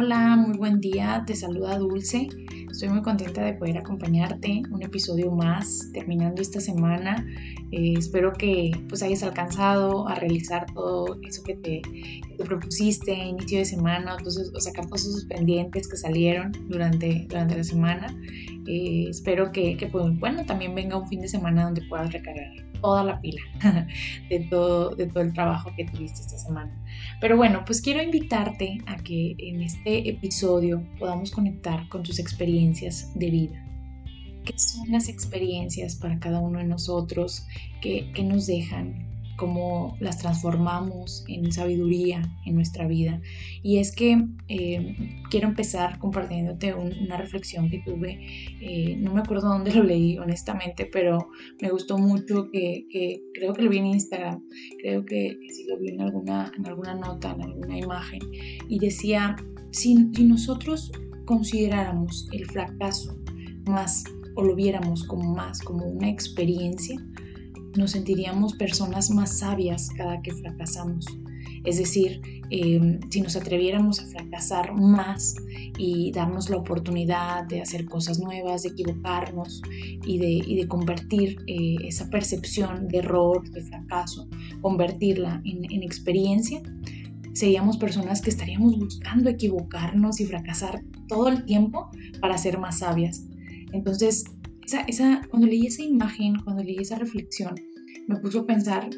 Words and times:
Hola, 0.00 0.36
muy 0.36 0.56
buen 0.56 0.78
día, 0.80 1.24
te 1.26 1.34
saluda 1.34 1.76
Dulce. 1.76 2.28
Estoy 2.70 2.88
muy 2.88 3.02
contenta 3.02 3.42
de 3.42 3.54
poder 3.54 3.78
acompañarte 3.78 4.62
un 4.70 4.80
episodio 4.80 5.32
más 5.32 5.90
terminando 5.92 6.40
esta 6.40 6.60
semana. 6.60 7.26
Eh, 7.72 7.94
espero 7.98 8.32
que 8.32 8.70
pues 8.88 9.02
hayas 9.02 9.24
alcanzado 9.24 10.06
a 10.06 10.14
realizar 10.14 10.66
todo 10.72 11.18
eso 11.22 11.42
que 11.42 11.56
te, 11.56 11.82
propusiste 12.44 13.12
inicio 13.12 13.58
de 13.58 13.64
semana, 13.64 14.14
entonces, 14.16 14.52
o 14.54 14.60
sacar 14.60 14.86
todos 14.86 15.00
esos 15.00 15.24
pendientes 15.24 15.88
que 15.88 15.96
salieron 15.96 16.52
durante, 16.68 17.26
durante 17.28 17.56
la 17.56 17.64
semana. 17.64 18.06
Eh, 18.68 19.06
espero 19.10 19.50
que, 19.50 19.76
que 19.76 19.88
pues, 19.88 20.16
bueno, 20.20 20.46
también 20.46 20.76
venga 20.76 20.96
un 20.96 21.08
fin 21.08 21.22
de 21.22 21.28
semana 21.28 21.64
donde 21.64 21.82
puedas 21.88 22.12
recargar 22.12 22.67
toda 22.80 23.04
la 23.04 23.20
pila 23.20 23.40
de 24.30 24.40
todo, 24.50 24.94
de 24.94 25.06
todo 25.06 25.22
el 25.22 25.32
trabajo 25.32 25.72
que 25.76 25.84
tuviste 25.84 26.20
esta 26.20 26.38
semana. 26.38 26.72
Pero 27.20 27.36
bueno, 27.36 27.64
pues 27.64 27.80
quiero 27.80 28.02
invitarte 28.02 28.78
a 28.86 28.96
que 28.96 29.34
en 29.38 29.62
este 29.62 30.08
episodio 30.08 30.82
podamos 30.98 31.30
conectar 31.30 31.88
con 31.88 32.02
tus 32.02 32.18
experiencias 32.18 33.12
de 33.14 33.30
vida. 33.30 33.64
¿Qué 34.44 34.58
son 34.58 34.90
las 34.90 35.08
experiencias 35.08 35.96
para 35.96 36.18
cada 36.18 36.40
uno 36.40 36.58
de 36.58 36.64
nosotros? 36.64 37.46
¿Qué, 37.82 38.10
qué 38.14 38.22
nos 38.22 38.46
dejan? 38.46 39.06
Cómo 39.38 39.96
las 40.00 40.18
transformamos 40.18 41.24
en 41.28 41.50
sabiduría 41.52 42.20
en 42.44 42.56
nuestra 42.56 42.86
vida. 42.86 43.22
Y 43.62 43.78
es 43.78 43.94
que 43.94 44.26
eh, 44.48 44.96
quiero 45.30 45.48
empezar 45.48 45.98
compartiéndote 46.00 46.74
una 46.74 47.16
reflexión 47.16 47.70
que 47.70 47.80
tuve, 47.86 48.18
eh, 48.60 48.96
no 48.98 49.14
me 49.14 49.20
acuerdo 49.20 49.48
dónde 49.48 49.72
lo 49.72 49.84
leí 49.84 50.18
honestamente, 50.18 50.90
pero 50.92 51.30
me 51.62 51.70
gustó 51.70 51.98
mucho 51.98 52.50
que, 52.50 52.86
creo 53.32 53.54
que 53.54 53.62
lo 53.62 53.70
vi 53.70 53.78
en 53.78 53.86
Instagram, 53.86 54.42
creo 54.82 55.06
que, 55.06 55.38
sí 55.48 55.64
lo 55.68 55.78
vi 55.78 55.90
en 55.90 56.00
alguna, 56.02 56.52
en 56.58 56.66
alguna 56.66 56.96
nota, 56.96 57.30
en 57.32 57.42
alguna 57.42 57.78
imagen, 57.78 58.20
y 58.68 58.78
decía, 58.80 59.36
si 59.70 59.94
nosotros 59.94 60.90
consideráramos 61.26 62.28
el 62.32 62.44
fracaso 62.46 63.16
más 63.66 64.02
o 64.34 64.42
lo 64.42 64.56
viéramos 64.56 65.04
como 65.04 65.34
más 65.34 65.60
como 65.60 65.84
una 65.86 66.08
experiencia, 66.08 66.96
nos 67.78 67.92
sentiríamos 67.92 68.54
personas 68.54 69.10
más 69.10 69.38
sabias 69.38 69.88
cada 69.96 70.20
que 70.20 70.32
fracasamos. 70.32 71.06
Es 71.64 71.78
decir, 71.78 72.20
em, 72.50 73.00
si 73.10 73.20
nos 73.20 73.36
atreviéramos 73.36 74.00
a 74.00 74.06
fracasar 74.06 74.74
más 74.74 75.34
y 75.78 76.12
darnos 76.12 76.50
la 76.50 76.56
oportunidad 76.56 77.46
de 77.46 77.60
hacer 77.62 77.84
cosas 77.86 78.18
nuevas, 78.18 78.62
de 78.62 78.70
equivocarnos 78.70 79.62
y 80.04 80.18
de, 80.18 80.68
convertir 80.68 81.38
eh, 81.46 81.76
esa 81.84 82.08
percepción 82.10 82.88
de 82.88 82.98
error, 82.98 83.48
de 83.50 83.62
fracaso, 83.62 84.28
convertirla 84.60 85.40
en, 85.44 85.70
en 85.70 85.82
experiencia, 85.82 86.62
seríamos 87.32 87.76
personas 87.76 88.20
que 88.20 88.30
estaríamos 88.30 88.78
buscando 88.78 89.30
equivocarnos 89.30 90.20
y 90.20 90.26
fracasar 90.26 90.82
todo 91.06 91.28
el 91.28 91.44
tiempo 91.44 91.90
para 92.20 92.36
ser 92.38 92.58
más 92.58 92.80
sabias. 92.80 93.24
Entonces, 93.72 94.24
esa, 94.86 95.22
cuando 95.30 95.46
leí 95.46 95.66
esa 95.66 95.82
imagen, 95.82 96.36
cuando 96.44 96.62
leí 96.62 96.76
esa 96.78 96.98
reflexión, 96.98 97.54
me 98.06 98.16
puso 98.16 98.40
a 98.40 98.46
pensar 98.46 98.88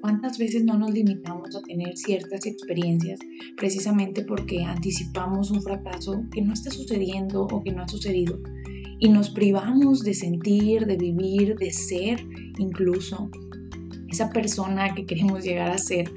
cuántas 0.00 0.38
veces 0.38 0.64
no 0.64 0.76
nos 0.78 0.92
limitamos 0.92 1.54
a 1.54 1.62
tener 1.62 1.96
ciertas 1.96 2.46
experiencias 2.46 3.20
precisamente 3.56 4.22
porque 4.24 4.62
anticipamos 4.62 5.50
un 5.50 5.62
fracaso 5.62 6.24
que 6.32 6.42
no 6.42 6.52
está 6.52 6.70
sucediendo 6.70 7.42
o 7.44 7.62
que 7.62 7.72
no 7.72 7.82
ha 7.82 7.88
sucedido 7.88 8.40
y 8.98 9.08
nos 9.08 9.30
privamos 9.30 10.02
de 10.02 10.14
sentir, 10.14 10.86
de 10.86 10.96
vivir, 10.96 11.56
de 11.56 11.70
ser 11.70 12.26
incluso 12.58 13.30
esa 14.08 14.30
persona 14.30 14.94
que 14.94 15.04
queremos 15.04 15.44
llegar 15.44 15.70
a 15.70 15.78
ser 15.78 16.10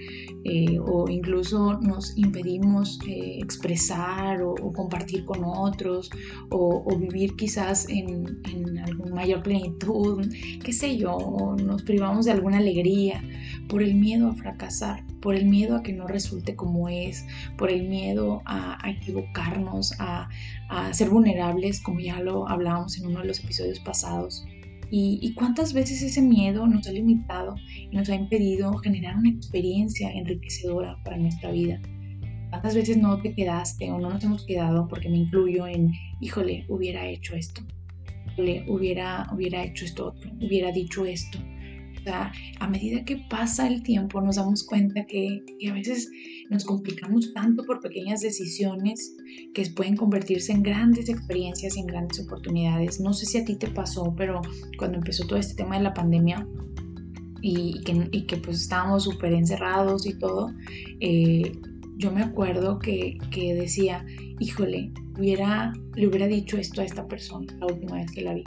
eh, 0.46 0.80
o 0.80 1.10
incluso 1.10 1.80
nos 1.82 2.18
impedimos 2.18 3.00
eh, 3.08 3.40
expresar 3.42 4.42
o, 4.42 4.56
compartir 4.74 5.26
con 5.26 5.44
otros 5.44 6.10
o, 6.50 6.98
vivir 6.98 7.36
quizás 7.36 7.88
en, 7.90 8.42
en 8.46 8.78
alguna 8.80 9.16
mayor 9.16 9.44
plenitud, 9.44 10.26
qué 10.64 10.72
sé 10.72 10.98
yo, 10.98 11.56
nos 11.62 11.84
privamos 11.84 12.26
de 12.26 12.32
alguna 12.32 12.58
alegría 12.58 13.22
por 13.68 13.84
el 13.84 13.96
miedo 13.96 14.30
a 14.30 14.34
fracasar, 14.34 15.04
por 15.22 15.36
el 15.36 15.46
miedo 15.46 15.76
a 15.76 15.84
que 15.84 15.94
no 15.94 16.08
resulte 16.08 16.56
como 16.56 16.88
es, 16.90 17.26
por 17.58 17.70
el 17.70 17.88
miedo 17.88 18.42
a, 18.46 18.78
equivocarnos, 18.90 19.94
a, 20.00 20.30
a 20.70 20.94
ser 20.94 21.10
vulnerables, 21.10 21.82
como 21.82 22.00
ya 22.00 22.20
lo 22.22 22.48
hablábamos 22.48 22.98
en 22.98 23.08
uno 23.08 23.20
de 23.22 23.28
los 23.28 23.44
episodios 23.44 23.80
pasados. 23.80 24.46
Y, 24.92 25.34
cuántas 25.36 25.74
veces 25.74 26.02
ese 26.02 26.22
miedo 26.22 26.66
nos 26.66 26.88
ha 26.88 26.92
limitado 26.92 27.56
y 27.92 27.96
nos 27.96 28.10
ha 28.10 28.16
impedido 28.16 28.76
generar 28.78 29.18
una 29.18 29.30
experiencia 29.30 30.12
enriquecedora 30.12 30.98
para 31.04 31.18
nuestra 31.18 31.52
vida. 31.52 31.80
¿Cuántas 32.50 32.74
veces 32.74 32.98
no 32.98 33.22
te 33.22 33.36
quedaste 33.36 33.92
o 33.92 34.00
no 34.00 34.10
nos 34.10 34.24
hemos 34.24 34.46
quedado 34.46 34.88
porque 34.88 35.10
me 35.10 35.18
incluyo 35.18 35.68
en, 35.68 35.92
híjole, 36.20 36.66
hubiera 36.68 37.08
hecho 37.08 37.36
esto, 37.36 37.62
híjole, 38.32 38.66
hubiera, 38.68 39.28
hubiera 39.32 39.64
hecho 39.64 39.86
esto 39.86 40.08
otro, 40.08 40.32
hubiera 40.42 40.72
dicho 40.72 41.06
esto? 41.06 41.38
Sea, 42.10 42.32
a 42.60 42.68
medida 42.68 43.06
que 43.06 43.18
pasa 43.30 43.68
el 43.68 43.84
tiempo 43.84 44.20
nos 44.20 44.38
damos 44.38 44.64
cuenta 44.64 45.06
que, 45.06 45.44
que 45.60 45.70
a 45.70 45.74
veces 45.74 46.10
nos 46.50 46.66
complicamos 46.66 47.32
tanto 47.36 47.64
por 47.66 47.82
pequeñas 47.82 48.22
decisiones 48.22 49.16
que 49.54 49.70
pueden 49.76 49.96
convertirse 49.96 50.52
en 50.52 50.64
grandes 50.64 51.08
experiencias 51.08 51.78
y 51.78 51.82
en 51.82 51.86
grandes 51.86 52.20
oportunidades. 52.26 53.00
No 53.00 53.14
sé 53.14 53.28
si 53.28 53.38
a 53.38 53.46
ti 53.46 53.58
te 53.58 53.68
pasó, 53.68 54.16
pero 54.18 54.42
cuando 54.80 54.98
empezó 54.98 55.28
todo 55.28 55.38
este 55.38 55.54
tema 55.54 55.78
de 55.78 55.84
la 55.84 55.94
pandemia 55.94 56.48
y 57.44 57.80
que, 57.84 58.38
pues 58.38 58.62
estábamos 58.62 59.04
súper 59.04 59.34
encerrados 59.34 60.08
y 60.08 60.18
todo, 60.18 60.52
eh, 61.02 61.52
yo 61.98 62.12
me 62.12 62.24
acuerdo 62.24 62.80
que, 62.80 63.20
decía, 63.56 64.04
híjole, 64.40 64.92
hubiera, 65.16 65.74
le 65.94 66.08
hubiera 66.08 66.26
dicho 66.26 66.58
esto 66.58 66.82
a 66.82 66.86
esta 66.86 67.08
persona 67.08 67.56
la 67.60 67.68
última 67.68 67.98
vez 67.98 68.12
que 68.12 68.22
la 68.24 68.34
vi. 68.34 68.44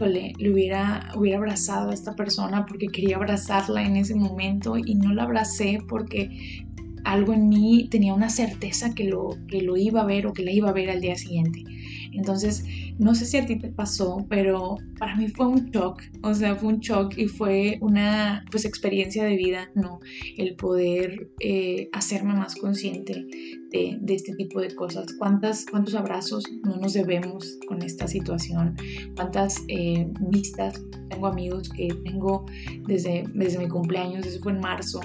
Híjole, 0.00 0.32
le 0.38 0.50
hubiera, 0.50 1.10
hubiera 1.14 1.36
abrazado 1.36 1.90
a 1.90 1.94
esta 1.94 2.16
persona 2.16 2.64
porque 2.64 2.86
quería 2.86 3.16
abrazarla 3.16 3.84
en 3.84 3.96
ese 3.96 4.14
momento 4.14 4.78
y 4.78 4.94
no 4.94 5.12
la 5.12 5.24
abracé 5.24 5.78
porque 5.86 6.64
algo 7.04 7.34
en 7.34 7.50
mí 7.50 7.86
tenía 7.90 8.14
una 8.14 8.30
certeza 8.30 8.94
que 8.94 9.04
lo, 9.04 9.36
que 9.46 9.60
lo 9.60 9.76
iba 9.76 10.00
a 10.00 10.06
ver 10.06 10.26
o 10.26 10.32
que 10.32 10.42
la 10.42 10.52
iba 10.52 10.70
a 10.70 10.72
ver 10.72 10.88
al 10.88 11.02
día 11.02 11.16
siguiente. 11.16 11.64
Entonces, 12.12 12.64
no 12.98 13.14
sé 13.14 13.26
si 13.26 13.36
a 13.36 13.44
ti 13.44 13.58
te 13.58 13.68
pasó, 13.68 14.24
pero 14.30 14.76
para 14.98 15.16
mí 15.16 15.28
fue 15.28 15.46
un 15.46 15.70
shock, 15.70 16.02
o 16.22 16.32
sea, 16.32 16.56
fue 16.56 16.70
un 16.70 16.80
shock 16.80 17.18
y 17.18 17.26
fue 17.26 17.76
una 17.82 18.42
pues 18.50 18.64
experiencia 18.64 19.24
de 19.24 19.36
vida, 19.36 19.70
¿no? 19.74 20.00
El 20.38 20.56
poder 20.56 21.28
eh, 21.40 21.90
hacerme 21.92 22.32
más 22.32 22.56
consciente 22.56 23.26
de, 23.70 23.98
de, 24.00 24.14
este 24.14 24.34
tipo 24.34 24.60
de 24.60 24.74
cosas. 24.74 25.12
¿Cuántas, 25.18 25.66
¿Cuántos 25.70 25.94
abrazos 25.94 26.44
no 26.64 26.76
nos 26.76 26.92
debemos 26.92 27.58
con 27.66 27.82
esta 27.82 28.06
situación? 28.06 28.76
¿Cuántas 29.16 29.62
eh, 29.68 30.08
vistas? 30.30 30.82
Tengo 31.08 31.26
amigos 31.26 31.68
que 31.70 31.88
tengo 32.04 32.46
desde, 32.86 33.24
desde 33.34 33.58
mi 33.58 33.68
cumpleaños, 33.68 34.26
eso 34.26 34.40
fue 34.40 34.52
en 34.52 34.60
marzo, 34.60 35.00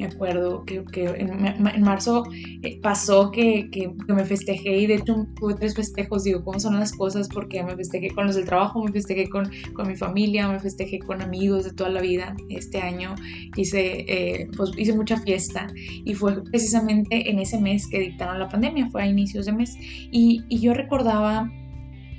me 0.00 0.06
acuerdo 0.06 0.64
que, 0.64 0.82
que 0.86 1.04
en, 1.04 1.46
en, 1.46 1.82
marzo 1.82 2.24
eh, 2.62 2.80
pasó 2.80 3.30
que, 3.30 3.68
que, 3.70 3.92
que, 4.06 4.12
me 4.14 4.24
festejé 4.24 4.78
y 4.78 4.86
de 4.86 4.94
hecho 4.94 5.26
tuve 5.38 5.54
tres 5.54 5.74
festejos, 5.74 6.24
digo, 6.24 6.42
¿cómo 6.42 6.58
son 6.58 6.80
las 6.80 6.92
cosas? 6.92 7.28
Porque 7.28 7.62
me 7.62 7.76
festejé 7.76 8.10
con 8.10 8.26
los 8.26 8.36
del 8.36 8.46
trabajo, 8.46 8.82
me 8.82 8.92
festejé 8.92 9.28
con, 9.28 9.50
con 9.74 9.88
mi 9.88 9.96
familia, 9.96 10.48
me 10.48 10.58
festejé 10.58 11.00
con 11.00 11.20
amigos 11.20 11.64
de 11.64 11.72
toda 11.72 11.90
la 11.90 12.00
vida. 12.00 12.34
Este 12.48 12.80
año 12.80 13.14
hice, 13.56 14.06
eh, 14.08 14.48
pues 14.56 14.70
hice 14.78 14.94
mucha 14.94 15.18
fiesta 15.18 15.66
y 15.74 16.14
fue 16.14 16.42
precisamente 16.44 17.30
en 17.30 17.38
ese 17.38 17.60
mes 17.60 17.86
que 17.86 18.09
dictaron 18.10 18.38
la 18.38 18.48
pandemia, 18.48 18.88
fue 18.90 19.02
a 19.02 19.06
inicios 19.06 19.46
de 19.46 19.52
mes. 19.52 19.76
Y, 19.80 20.44
y 20.48 20.60
yo 20.60 20.74
recordaba, 20.74 21.50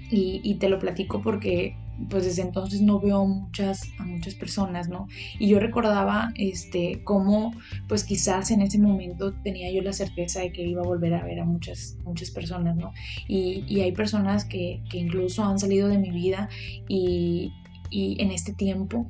y, 0.09 0.41
y 0.43 0.55
te 0.55 0.69
lo 0.69 0.79
platico 0.79 1.21
porque 1.21 1.75
pues 2.09 2.25
desde 2.25 2.41
entonces 2.41 2.81
no 2.81 2.99
veo 2.99 3.25
muchas, 3.25 3.91
a 3.99 4.05
muchas 4.05 4.35
personas, 4.35 4.89
¿no? 4.89 5.07
Y 5.39 5.47
yo 5.47 5.59
recordaba 5.59 6.31
este, 6.35 7.01
cómo, 7.03 7.53
pues 7.87 8.03
quizás 8.03 8.51
en 8.51 8.61
ese 8.61 8.79
momento 8.79 9.33
tenía 9.43 9.71
yo 9.71 9.81
la 9.81 9.93
certeza 9.93 10.41
de 10.41 10.51
que 10.51 10.63
iba 10.63 10.81
a 10.81 10.85
volver 10.85 11.13
a 11.13 11.23
ver 11.23 11.39
a 11.39 11.45
muchas, 11.45 11.97
muchas 12.03 12.31
personas, 12.31 12.75
¿no? 12.75 12.93
Y, 13.27 13.63
y 13.67 13.81
hay 13.81 13.91
personas 13.91 14.45
que, 14.45 14.81
que, 14.89 14.97
incluso 14.97 15.43
han 15.43 15.59
salido 15.59 15.87
de 15.87 15.97
mi 15.97 16.11
vida 16.11 16.49
y, 16.87 17.51
y 17.89 18.21
en 18.21 18.31
este 18.31 18.53
tiempo 18.53 19.09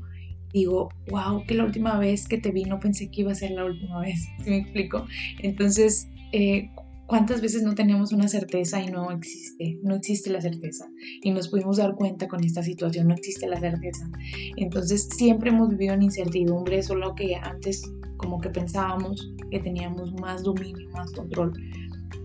digo, 0.53 0.89
wow, 1.09 1.45
que 1.45 1.55
la 1.55 1.63
última 1.63 1.97
vez 1.97 2.27
que 2.27 2.37
te 2.37 2.51
vi 2.51 2.65
no 2.65 2.79
pensé 2.79 3.09
que 3.09 3.21
iba 3.21 3.31
a 3.31 3.35
ser 3.35 3.51
la 3.51 3.65
última 3.65 4.01
vez, 4.01 4.27
¿sí 4.43 4.49
me 4.49 4.57
explico? 4.57 5.05
Entonces, 5.39 6.09
eh, 6.31 6.69
¿Cuántas 7.11 7.41
veces 7.41 7.63
no 7.63 7.75
teníamos 7.75 8.13
una 8.13 8.29
certeza 8.29 8.81
y 8.81 8.89
no 8.89 9.11
existe? 9.11 9.77
No 9.83 9.95
existe 9.95 10.29
la 10.29 10.39
certeza. 10.39 10.89
Y 11.21 11.31
nos 11.31 11.49
pudimos 11.49 11.75
dar 11.75 11.93
cuenta 11.95 12.29
con 12.29 12.41
esta 12.41 12.63
situación, 12.63 13.09
no 13.09 13.13
existe 13.13 13.49
la 13.49 13.59
certeza. 13.59 14.09
Entonces 14.55 15.09
siempre 15.13 15.49
hemos 15.49 15.67
vivido 15.67 15.93
en 15.93 16.03
incertidumbre, 16.03 16.81
solo 16.81 17.13
que 17.13 17.35
antes 17.35 17.83
como 18.15 18.39
que 18.39 18.49
pensábamos 18.49 19.33
que 19.49 19.59
teníamos 19.59 20.13
más 20.21 20.43
dominio, 20.43 20.89
más 20.91 21.11
control. 21.11 21.51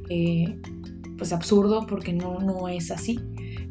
Eh, 0.08 0.56
pues 1.18 1.32
absurdo 1.32 1.84
porque 1.88 2.12
no, 2.12 2.38
no 2.38 2.68
es 2.68 2.92
así. 2.92 3.18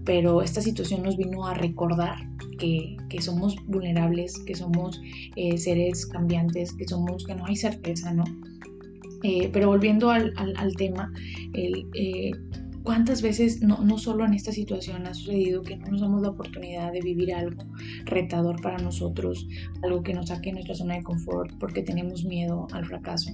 Pero 0.04 0.42
esta 0.42 0.60
situación 0.60 1.04
nos 1.04 1.16
vino 1.16 1.48
a 1.48 1.54
recordar 1.54 2.18
que, 2.60 2.98
que 3.08 3.22
somos 3.22 3.56
vulnerables, 3.68 4.38
que 4.40 4.56
somos 4.56 5.00
eh, 5.38 5.58
seres 5.58 6.06
cambiantes, 6.06 6.74
que 6.74 6.86
somos, 6.86 7.26
que 7.26 7.36
no 7.36 7.46
hay 7.46 7.56
certeza, 7.56 8.14
¿no? 8.14 8.26
Eh, 9.27 9.50
pero 9.51 9.69
volviendo 9.69 10.12
al, 10.12 10.31
tema, 10.77 11.12
eh, 11.56 12.31
¿cuántas 12.83 13.24
veces, 13.24 13.60
no, 13.60 13.83
no 13.83 13.98
solo 13.98 14.24
en 14.24 14.36
esta 14.36 14.51
situación 14.51 15.07
ha 15.07 15.16
sucedido 15.16 15.63
que 15.63 15.77
no 15.77 15.88
nos 15.88 16.01
damos 16.01 16.22
la 16.22 16.30
oportunidad 16.30 16.94
de 16.94 17.01
vivir 17.01 17.33
algo 17.33 17.63
retador 18.06 18.62
para 18.62 18.77
nosotros, 18.77 19.48
algo 19.81 20.04
que 20.04 20.13
nos 20.13 20.27
saque 20.27 20.50
de 20.50 20.54
nuestra 20.54 20.75
zona 20.75 20.98
de 20.98 21.01
confort 21.01 21.51
porque 21.60 21.81
tenemos 21.81 22.24
miedo 22.24 22.68
al 22.72 22.86
fracaso? 22.86 23.31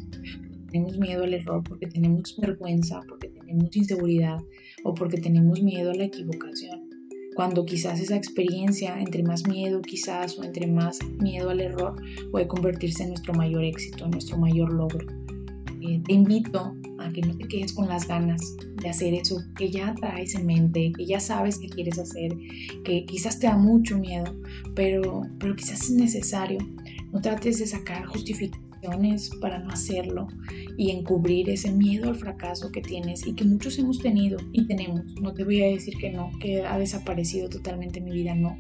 tenemos 0.72 0.98
miedo 0.98 1.26
al 1.26 1.34
error, 1.34 1.62
porque 1.68 1.88
tenemos 1.88 2.38
vergüenza, 2.40 3.02
porque 3.10 3.28
tenemos 3.28 3.76
inseguridad 3.76 4.38
o 4.86 4.94
porque 4.94 5.20
tenemos 5.20 5.62
miedo 5.62 5.92
a 5.92 5.96
la 5.96 6.06
equivocación. 6.06 6.90
Cuando 7.36 7.66
quizás 7.66 8.00
esa 8.00 8.16
experiencia, 8.16 8.98
entre 8.98 9.24
más 9.24 9.46
miedo 9.46 9.82
quizás 9.82 10.40
o 10.40 10.44
entre 10.46 10.68
más 10.68 11.00
miedo 11.20 11.50
al 11.50 11.60
error, 11.60 12.02
puede 12.32 12.48
convertirse 12.48 13.04
en 13.04 13.10
nuestro 13.10 13.34
mayor 13.34 13.66
éxito, 13.66 14.06
en 14.06 14.12
nuestro 14.12 14.38
mayor 14.38 14.72
logro. 14.72 15.21
Eh, 15.82 16.02
te 16.06 16.14
invito 16.14 16.76
a 17.00 17.12
que 17.12 17.22
no 17.22 17.36
te 17.36 17.48
quedes 17.48 17.74
con 17.74 17.88
las 17.88 18.08
ganas 18.08 18.42
de 18.82 18.90
hacer 18.90 19.14
eso 19.14 19.42
que 19.56 19.72
ya 19.72 19.96
traes 19.96 20.36
en 20.36 20.46
mente, 20.46 20.92
que 20.96 21.06
ya 21.06 21.20
sabes 21.20 21.58
que 21.58 21.70
quieres 21.70 21.98
hacer, 21.98 22.32
que 22.84 23.06
quizás 23.06 23.40
te 23.40 23.48
da 23.48 23.58
mucho 23.58 23.98
miedo, 23.98 24.36
pero, 24.76 25.24
pero 25.40 25.56
quizás 25.56 25.84
es 25.84 25.92
necesario. 25.92 26.60
No 27.12 27.20
trates 27.20 27.60
de 27.60 27.68
sacar 27.68 28.06
justificaciones 28.06 29.30
para 29.42 29.60
no 29.60 29.72
hacerlo 29.72 30.28
y 30.78 30.92
encubrir 30.92 31.50
ese 31.50 31.72
miedo 31.72 32.10
al 32.10 32.16
fracaso 32.16 32.72
que 32.72 32.82
tienes 32.82 33.26
y 33.26 33.34
que 33.34 33.46
muchos 33.46 33.78
hemos 33.80 34.00
tenido 34.00 34.38
y 34.54 34.68
tenemos. 34.68 35.04
No 35.22 35.34
te 35.34 35.44
voy 35.44 35.62
a 35.62 35.68
decir 35.68 35.96
que 36.00 36.12
no, 36.12 36.32
que 36.40 36.64
ha 36.66 36.78
desaparecido 36.78 37.50
totalmente 37.50 38.02
mi 38.02 38.12
vida, 38.12 38.36
no. 38.36 38.58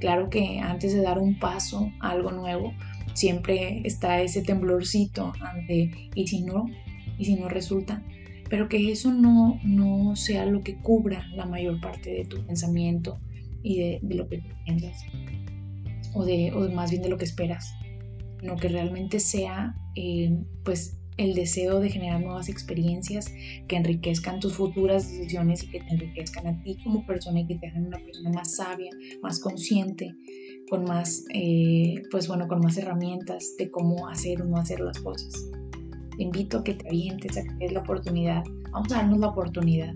Claro 0.00 0.28
que 0.28 0.58
antes 0.60 0.92
de 0.92 1.02
dar 1.02 1.18
un 1.18 1.38
paso 1.38 1.90
a 2.00 2.10
algo 2.10 2.30
nuevo, 2.32 2.72
siempre 3.14 3.82
está 3.84 4.20
ese 4.20 4.42
temblorcito 4.42 5.32
ante 5.40 6.10
y 6.14 6.26
si 6.26 6.42
no, 6.42 6.66
y 7.18 7.24
si 7.24 7.36
no 7.36 7.48
resulta, 7.48 8.02
pero 8.50 8.68
que 8.68 8.92
eso 8.92 9.12
no, 9.12 9.58
no 9.64 10.16
sea 10.16 10.46
lo 10.46 10.62
que 10.62 10.76
cubra 10.76 11.26
la 11.28 11.46
mayor 11.46 11.80
parte 11.80 12.10
de 12.10 12.24
tu 12.24 12.44
pensamiento 12.44 13.18
y 13.62 13.78
de, 13.78 14.00
lo 14.14 14.28
que 14.28 14.42
piensas, 14.64 15.04
o, 16.12 16.24
de, 16.24 16.52
o 16.52 16.68
más 16.70 16.90
bien 16.90 17.02
de 17.02 17.08
lo 17.08 17.16
que 17.16 17.24
esperas 17.24 17.72
sino 18.44 18.56
que 18.56 18.68
realmente 18.68 19.20
sea 19.20 19.74
eh, 19.94 20.36
pues 20.64 20.98
el 21.16 21.34
deseo 21.34 21.80
de 21.80 21.90
generar 21.90 22.20
nuevas 22.20 22.48
experiencias 22.48 23.32
que 23.68 23.76
enriquezcan 23.76 24.40
tus 24.40 24.54
futuras 24.54 25.08
decisiones 25.10 25.62
y 25.62 25.68
que 25.68 25.80
te 25.80 25.94
enriquezcan 25.94 26.46
a 26.46 26.62
ti 26.62 26.78
como 26.82 27.06
persona 27.06 27.40
y 27.40 27.46
que 27.46 27.56
te 27.56 27.68
hagan 27.68 27.86
una 27.86 27.98
persona 27.98 28.30
más 28.30 28.56
sabia, 28.56 28.90
más 29.22 29.38
consciente, 29.40 30.14
con 30.68 30.84
más, 30.84 31.24
eh, 31.32 32.02
pues 32.10 32.26
bueno, 32.28 32.48
con 32.48 32.60
más 32.60 32.76
herramientas 32.76 33.54
de 33.58 33.70
cómo 33.70 34.08
hacer 34.08 34.42
o 34.42 34.44
no 34.44 34.56
hacer 34.56 34.80
las 34.80 34.98
cosas. 35.00 35.32
Te 36.16 36.22
invito 36.22 36.58
a 36.58 36.64
que 36.64 36.74
te 36.74 36.88
avientes, 36.88 37.36
a 37.36 37.42
que 37.42 37.54
des 37.58 37.72
la 37.72 37.80
oportunidad. 37.80 38.42
Vamos 38.72 38.92
a 38.92 38.96
darnos 38.96 39.18
la 39.18 39.28
oportunidad. 39.28 39.94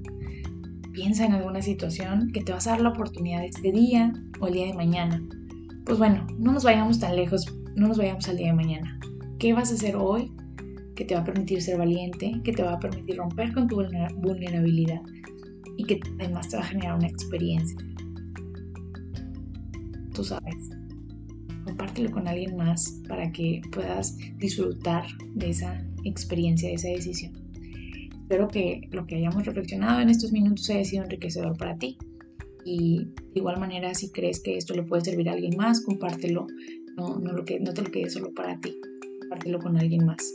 Piensa 0.93 1.27
en 1.27 1.33
alguna 1.33 1.63
situación 1.63 2.31
que 2.33 2.43
te 2.43 2.53
vas 2.53 2.67
a 2.67 2.71
dar 2.71 2.81
la 2.81 2.91
oportunidad 2.91 3.45
este 3.45 3.73
día 3.73 4.13
o 4.41 4.49
el 4.49 4.55
día 4.55 4.67
de 4.67 4.75
mañana. 4.75 5.23
Pues 5.85 5.99
bueno, 5.99 6.27
no 6.39 6.53
nos 6.53 6.65
vayamos 6.65 6.99
tan 6.99 7.17
lejos 7.17 7.47
no 7.79 7.89
nos 7.89 7.99
vayamos 7.99 8.29
al 8.29 8.37
día 8.37 8.49
de 8.49 8.55
mañana. 8.55 8.99
¿Qué 9.39 9.53
vas 9.53 9.71
a 9.71 9.75
hacer 9.75 9.97
hoy 9.97 10.33
que 10.99 11.05
te 11.05 11.15
va 11.15 11.21
a 11.21 11.25
permitir 11.25 11.63
ser 11.63 11.79
valiente, 11.79 12.33
que 12.43 12.51
te 12.51 12.61
va 12.61 12.73
a 12.73 12.81
permitir 12.81 13.19
romper 13.19 13.53
con 13.53 13.69
tu 13.69 13.77
vulnerabilidad 14.17 15.01
y 15.77 15.85
que 15.85 16.01
además 16.19 16.49
te 16.49 16.57
va 16.57 16.65
a 16.65 16.67
generar 16.67 16.97
una 16.97 17.07
experiencia? 17.07 17.79
Tú 20.13 20.25
sabes. 20.25 20.57
Compártelo 21.65 22.11
con 22.11 22.27
alguien 22.27 22.57
más 22.57 23.01
para 23.07 23.31
que 23.31 23.61
puedas 23.71 24.19
disfrutar 24.39 25.07
de 25.37 25.51
esa 25.51 25.81
experiencia, 26.03 26.69
de 26.69 26.75
esa 26.75 26.89
decisión. 26.89 27.33
Espero 28.23 28.49
que 28.49 28.89
lo 28.91 29.07
que 29.07 29.15
hayamos 29.15 29.47
reflexionado 29.47 30.01
en 30.01 30.11
estos 30.11 30.33
minutos 30.33 30.69
haya 30.69 30.85
sido 30.85 31.05
enriquecedor 31.05 31.57
para 31.57 31.79
ti. 31.79 31.97
Y 32.65 33.05
de 33.05 33.37
igual 33.37 33.61
manera, 33.61 33.95
si 33.95 34.11
crees 34.11 34.41
que 34.41 34.57
esto 34.57 34.75
le 34.75 34.83
puede 34.83 35.05
servir 35.05 35.29
a 35.29 35.35
alguien 35.35 35.57
más, 35.57 35.81
compártelo 35.81 36.49
no, 36.97 37.21
no, 37.21 37.33
lo 37.33 37.45
que, 37.45 37.61
no 37.61 37.73
te 37.73 37.83
lo 37.83 37.91
quedes 37.93 38.15
solo 38.15 38.35
para 38.35 38.59
ti, 38.59 38.77
compártelo 39.29 39.59
con 39.59 39.77
alguien 39.77 40.07
más. 40.07 40.35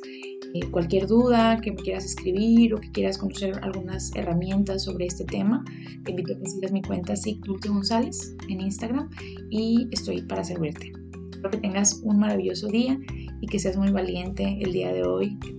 Eh, 0.53 0.61
cualquier 0.69 1.07
duda 1.07 1.59
que 1.61 1.71
me 1.71 1.77
quieras 1.77 2.05
escribir 2.05 2.75
o 2.75 2.79
que 2.79 2.91
quieras 2.91 3.17
conocer 3.17 3.59
algunas 3.63 4.15
herramientas 4.15 4.83
sobre 4.83 5.07
este 5.07 5.25
tema, 5.25 5.65
te 6.03 6.11
invito 6.11 6.33
a 6.33 6.37
que 6.37 6.45
sigas 6.45 6.71
mi 6.71 6.81
cuenta 6.83 7.15
Dulce 7.43 7.69
González 7.69 8.35
en 8.49 8.61
Instagram 8.61 9.09
y 9.49 9.87
estoy 9.91 10.21
para 10.21 10.43
servirte. 10.43 10.91
Espero 11.31 11.49
que 11.49 11.57
tengas 11.57 12.01
un 12.03 12.19
maravilloso 12.19 12.67
día 12.67 12.99
y 13.41 13.47
que 13.47 13.57
seas 13.57 13.77
muy 13.77 13.91
valiente 13.91 14.59
el 14.61 14.71
día 14.71 14.93
de 14.93 15.03
hoy, 15.03 15.39
que 15.39 15.53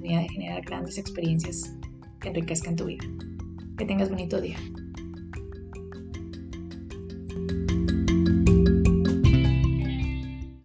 te 0.00 0.08
de 0.08 0.28
generar 0.28 0.62
grandes 0.62 0.98
experiencias 0.98 1.76
que 2.20 2.28
enriquezcan 2.28 2.76
tu 2.76 2.86
vida. 2.86 3.04
Que 3.76 3.84
tengas 3.84 4.08
bonito 4.08 4.40
día. 4.40 4.56